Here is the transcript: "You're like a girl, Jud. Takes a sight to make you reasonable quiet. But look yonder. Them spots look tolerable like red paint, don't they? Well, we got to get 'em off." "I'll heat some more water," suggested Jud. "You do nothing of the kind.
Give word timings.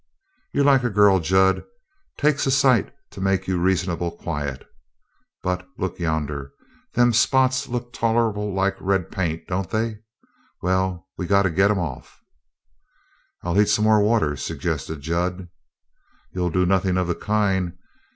"You're 0.51 0.63
like 0.65 0.83
a 0.83 0.89
girl, 0.89 1.19
Jud. 1.19 1.63
Takes 2.17 2.47
a 2.47 2.49
sight 2.49 2.91
to 3.11 3.21
make 3.21 3.47
you 3.47 3.61
reasonable 3.61 4.09
quiet. 4.09 4.67
But 5.43 5.67
look 5.77 5.99
yonder. 5.99 6.53
Them 6.95 7.13
spots 7.13 7.67
look 7.67 7.93
tolerable 7.93 8.51
like 8.51 8.75
red 8.79 9.11
paint, 9.11 9.47
don't 9.47 9.69
they? 9.69 9.99
Well, 10.59 11.07
we 11.19 11.27
got 11.27 11.43
to 11.43 11.51
get 11.51 11.69
'em 11.69 11.77
off." 11.77 12.19
"I'll 13.43 13.53
heat 13.53 13.69
some 13.69 13.85
more 13.85 14.01
water," 14.01 14.35
suggested 14.35 15.01
Jud. 15.01 15.49
"You 16.33 16.49
do 16.49 16.65
nothing 16.65 16.97
of 16.97 17.05
the 17.07 17.13
kind. 17.13 17.77